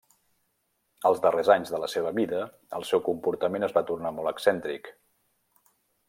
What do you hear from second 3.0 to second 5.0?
comportament es va tornar molt excèntric.